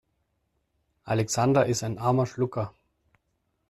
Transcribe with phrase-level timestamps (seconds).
[1.03, 2.73] Alexander ist ein armer Schlucker.